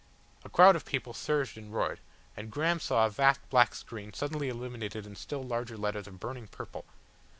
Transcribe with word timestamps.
A 0.43 0.49
crowd 0.49 0.75
of 0.75 0.83
people 0.83 1.13
surged 1.13 1.59
and 1.59 1.71
roared, 1.71 1.99
and 2.35 2.49
Graham 2.49 2.79
saw 2.79 3.05
a 3.05 3.09
vast 3.11 3.39
black 3.51 3.75
screen 3.75 4.13
suddenly 4.13 4.49
illuminated 4.49 5.05
in 5.05 5.15
still 5.15 5.43
larger 5.43 5.77
letters 5.77 6.07
of 6.07 6.19
burning 6.19 6.47
purple. 6.47 6.85